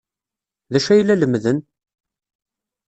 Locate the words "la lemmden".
1.03-1.59